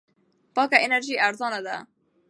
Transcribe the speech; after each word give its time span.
پاکه 0.55 0.77
انرژي 0.85 1.15
ارزان 1.27 1.53
ده. 1.65 1.75